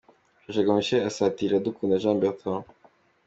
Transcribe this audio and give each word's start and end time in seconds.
Rusheshangoga 0.43 0.77
Michel 0.79 1.07
asatira 1.09 1.49
Iradukunda 1.55 2.01
Jean 2.03 2.17
Bertrand. 2.21 2.65